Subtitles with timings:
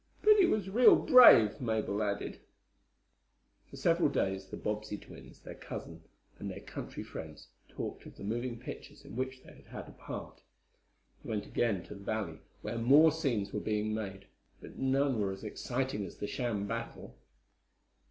[0.23, 2.39] "But he was real brave," Mabel added.
[3.69, 6.01] For several days the Bobbsey twins, their cousin
[6.39, 9.91] and their country friends talked of the moving pictures in which they had had a
[9.91, 10.41] part.
[11.21, 14.25] They went again to the valley, where more scenes were being made,
[14.59, 17.15] but none were as exciting as the sham battle.